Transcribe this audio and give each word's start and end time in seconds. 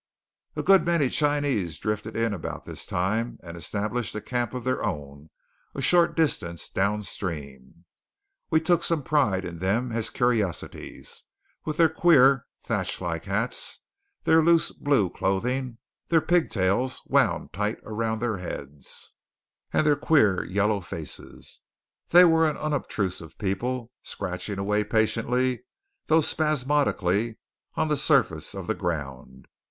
A 0.55 0.63
good 0.63 0.83
many 0.83 1.09
Chinese 1.09 1.77
drifted 1.77 2.15
in 2.15 2.33
about 2.33 2.65
this 2.65 2.87
time, 2.87 3.37
and 3.43 3.55
established 3.55 4.15
a 4.15 4.19
camp 4.19 4.55
of 4.55 4.63
their 4.63 4.83
own 4.83 5.29
a 5.75 5.81
short 5.83 6.17
distance 6.17 6.71
downstream. 6.71 7.85
We 8.49 8.61
took 8.61 8.83
some 8.83 9.03
pride 9.03 9.45
in 9.45 9.59
them 9.59 9.91
as 9.91 10.09
curiosities, 10.09 11.25
with 11.65 11.77
their 11.77 11.87
queer, 11.87 12.47
thatchlike 12.63 13.25
hats, 13.25 13.81
their 14.23 14.41
loose 14.41 14.71
blue 14.71 15.11
clothing, 15.11 15.77
their 16.07 16.19
pigtails 16.19 17.03
wound 17.05 17.53
tight 17.53 17.77
around 17.83 18.23
their 18.23 18.37
heads, 18.37 19.13
and 19.71 19.85
their 19.85 19.95
queer 19.95 20.43
yellow 20.43 20.79
faces. 20.81 21.61
They 22.09 22.25
were 22.25 22.49
an 22.49 22.57
unobtrusive 22.57 23.37
people, 23.37 23.91
scratching 24.01 24.57
away 24.57 24.83
patiently, 24.83 25.63
though 26.07 26.21
spasmodically, 26.21 27.37
on 27.75 27.87
the 27.87 27.97
surface 27.97 28.55
of 28.55 28.65
the 28.65 28.73
ground. 28.73 29.47